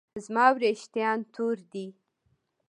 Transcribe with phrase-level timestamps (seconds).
[0.23, 1.87] زما ویښتان تور دي